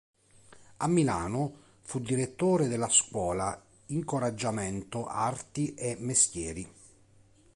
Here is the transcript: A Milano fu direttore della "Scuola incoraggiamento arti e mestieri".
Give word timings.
A 0.77 0.87
Milano 0.87 1.53
fu 1.81 1.99
direttore 1.99 2.67
della 2.67 2.89
"Scuola 2.89 3.63
incoraggiamento 3.89 5.05
arti 5.05 5.75
e 5.75 5.95
mestieri". 5.99 6.67